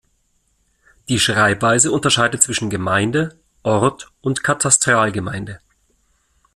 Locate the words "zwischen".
2.41-2.71